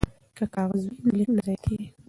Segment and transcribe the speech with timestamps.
[0.37, 1.87] که کاغذ وي نو لیک نه ضایع کیږي.